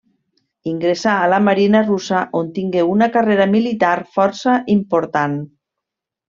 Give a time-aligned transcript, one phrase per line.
[0.69, 5.41] Ingressà a la Marina russa on tingué una carrera militar força important.